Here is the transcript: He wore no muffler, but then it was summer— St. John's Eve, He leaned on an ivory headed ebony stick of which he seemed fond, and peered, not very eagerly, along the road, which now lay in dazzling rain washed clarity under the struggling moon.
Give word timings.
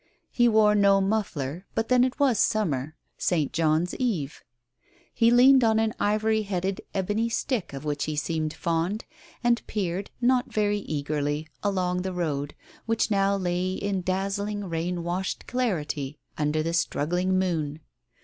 He 0.31 0.47
wore 0.47 0.73
no 0.73 0.99
muffler, 0.99 1.67
but 1.75 1.87
then 1.89 2.03
it 2.03 2.17
was 2.19 2.39
summer— 2.39 2.95
St. 3.29 3.53
John's 3.53 3.93
Eve, 3.93 4.43
He 5.13 5.29
leaned 5.29 5.63
on 5.63 5.77
an 5.77 5.93
ivory 5.99 6.41
headed 6.41 6.81
ebony 6.95 7.29
stick 7.29 7.71
of 7.71 7.85
which 7.85 8.05
he 8.05 8.15
seemed 8.15 8.51
fond, 8.51 9.05
and 9.43 9.61
peered, 9.67 10.09
not 10.19 10.51
very 10.51 10.79
eagerly, 10.79 11.47
along 11.61 12.01
the 12.01 12.13
road, 12.13 12.55
which 12.87 13.11
now 13.11 13.35
lay 13.35 13.73
in 13.73 14.01
dazzling 14.01 14.65
rain 14.65 15.03
washed 15.03 15.45
clarity 15.45 16.17
under 16.35 16.63
the 16.63 16.73
struggling 16.73 17.37
moon. 17.37 17.79